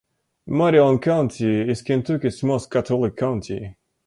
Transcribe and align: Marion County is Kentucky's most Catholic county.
Marion 0.47 0.97
County 0.97 1.69
is 1.69 1.83
Kentucky's 1.83 2.41
most 2.41 2.71
Catholic 2.71 3.15
county. 3.15 3.77